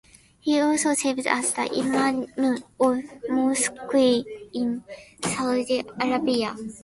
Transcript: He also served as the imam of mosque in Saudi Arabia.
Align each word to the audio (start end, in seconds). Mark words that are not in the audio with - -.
He 0.39 0.59
also 0.59 0.95
served 0.95 1.27
as 1.27 1.53
the 1.53 1.69
imam 1.79 2.25
of 2.79 3.29
mosque 3.29 4.25
in 4.51 4.83
Saudi 5.23 5.83
Arabia. 5.99 6.55